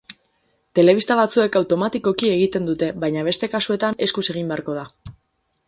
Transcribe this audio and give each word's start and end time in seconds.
Telebista 0.77 1.17
batzuek 1.19 1.57
automatikoki 1.59 2.31
egiten 2.37 2.67
dute, 2.71 2.89
baina 3.05 3.27
beste 3.29 3.53
kasuetan 3.55 4.01
eskuz 4.07 4.27
egin 4.35 4.51
beharko 4.55 4.79
da. 4.81 4.87